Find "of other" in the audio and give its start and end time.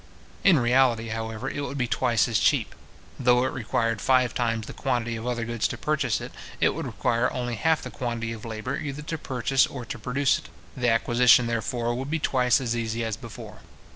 5.15-5.45